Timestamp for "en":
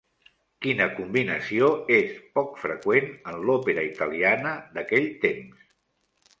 3.35-3.39